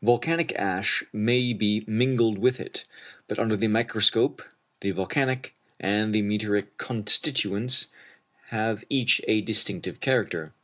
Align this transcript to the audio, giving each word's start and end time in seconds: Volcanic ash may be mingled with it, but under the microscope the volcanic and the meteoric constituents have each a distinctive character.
Volcanic 0.00 0.52
ash 0.54 1.04
may 1.12 1.52
be 1.52 1.84
mingled 1.86 2.38
with 2.38 2.60
it, 2.60 2.84
but 3.28 3.38
under 3.38 3.58
the 3.58 3.68
microscope 3.68 4.42
the 4.80 4.90
volcanic 4.90 5.52
and 5.78 6.14
the 6.14 6.22
meteoric 6.22 6.78
constituents 6.78 7.88
have 8.46 8.84
each 8.88 9.20
a 9.28 9.42
distinctive 9.42 10.00
character. 10.00 10.54